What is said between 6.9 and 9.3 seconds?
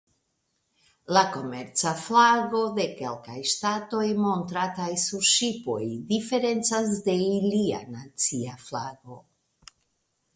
de ilia nacia flago.